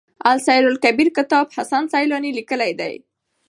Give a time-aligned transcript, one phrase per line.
[0.31, 2.93] السير لکبير کتاب حسن سيلاني ليکی دی.